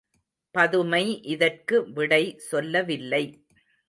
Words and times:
பதுமை 0.55 1.21
இதற்கு 1.23 1.91
விடை 1.91 2.23
சொல்லவில்லை. 2.39 3.23